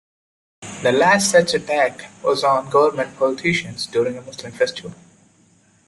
The 0.81 0.91
last 0.91 1.29
such 1.29 1.53
attack 1.53 2.09
was 2.23 2.43
on 2.43 2.71
government 2.71 3.15
politicians 3.17 3.85
during 3.85 4.17
a 4.17 4.21
Muslim 4.23 4.51
festival. 4.51 4.95